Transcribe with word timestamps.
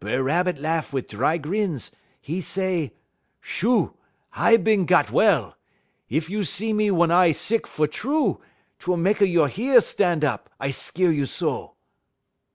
"B'er 0.00 0.22
Rabbit 0.22 0.56
larf 0.56 0.94
wit' 0.94 1.10
dry 1.10 1.36
grins. 1.36 1.90
'E 2.24 2.40
say: 2.40 2.94
"'Shoo! 3.42 3.98
I 4.32 4.56
bin 4.56 4.86
got 4.86 5.10
well. 5.12 5.56
Ef 6.10 6.30
you 6.30 6.38
is 6.38 6.48
see 6.48 6.72
me 6.72 6.90
wun 6.90 7.10
I 7.10 7.32
sick 7.32 7.66
fer 7.66 7.86
true, 7.86 8.40
't 8.78 8.86
will 8.88 8.96
mekky 8.96 9.28
you 9.28 9.44
heer 9.44 9.82
stan' 9.82 10.24
up, 10.24 10.48
I 10.58 10.70
skeer 10.70 11.10
you 11.10 11.26
so.' 11.26 11.74